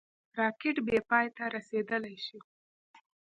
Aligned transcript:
راکټ 0.39 0.75
بېپای 0.87 1.27
ته 1.35 1.43
رسېدلای 1.55 2.15
شي 2.25 2.39